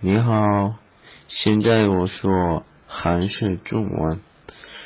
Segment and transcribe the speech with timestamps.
[0.00, 0.74] 你好，
[1.28, 4.20] 现在我说韩式中文，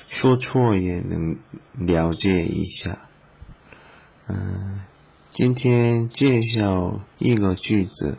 [0.08, 1.38] 说错也能
[1.74, 2.98] 了解一下。
[4.28, 4.80] 嗯，
[5.32, 8.18] 今天介绍一个句子，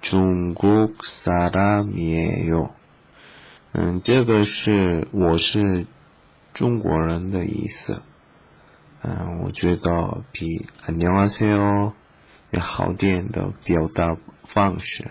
[0.00, 2.70] 中国사람이에 요。
[3.72, 5.86] 嗯，这个是我是
[6.54, 8.02] 中国人的意思。
[9.02, 11.92] 嗯，我觉得比안녕하세요
[12.50, 15.10] 要好点的表达方式。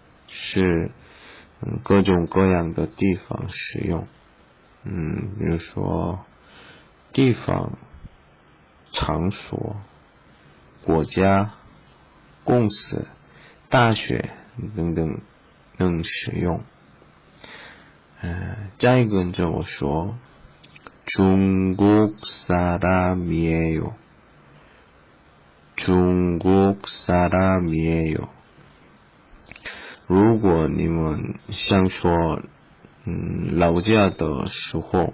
[0.30, 0.90] 是
[1.62, 4.06] 嗯各种各样的地方使用，
[4.84, 6.24] 嗯，比如说
[7.12, 7.78] 地方、
[8.92, 9.76] 场所、
[10.84, 11.52] 国家、
[12.44, 13.06] 公司、
[13.68, 14.30] 大学
[14.74, 15.20] 等等
[15.78, 16.62] 能使用。
[18.22, 20.16] 嗯，再跟着我说，
[21.04, 23.92] 中国사람이에 요，
[25.76, 28.28] 中国사람이에 요。
[30.13, 32.41] 如果你们想说，
[33.05, 35.13] 嗯，老家的时候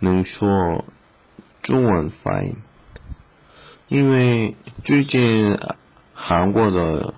[0.00, 0.84] 能说
[1.62, 2.58] 中文发音，
[3.88, 5.58] 因为最近
[6.12, 7.14] 韩国的，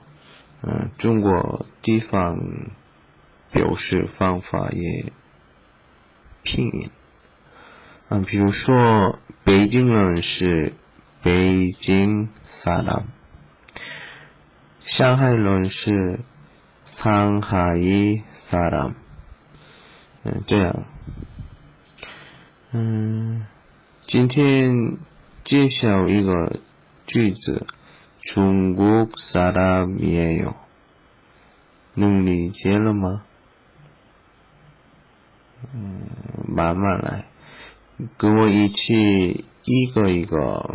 [0.63, 2.39] 嗯，中国地方
[3.51, 5.13] 表示方法也
[6.45, 6.91] 拼音，
[8.09, 10.75] 嗯，比如说北京人是
[11.25, 13.03] 北京사 람，
[14.85, 16.21] 上海人是。
[17.00, 17.76] 上海
[18.50, 18.94] 사람
[20.24, 20.86] 嗯，这样，
[22.72, 23.46] 嗯，
[24.02, 24.98] 今天
[25.44, 26.60] 介绍一个
[27.06, 27.68] 句子，
[28.24, 30.56] 中国사람이에 요，
[31.94, 33.24] 能理解了吗？
[35.74, 36.08] 嗯，
[36.48, 37.26] 慢慢来，
[38.18, 40.68] 跟我一起一个一个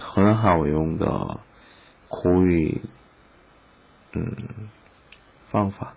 [0.00, 1.40] 很好用的
[2.08, 2.82] 口语，
[4.12, 4.68] 嗯。
[5.53, 5.93] 方法，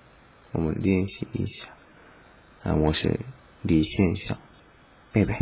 [0.53, 1.69] 我们练习一下。
[2.63, 3.21] 啊，我是
[3.63, 4.37] 李现象，
[5.13, 5.35] 贝贝。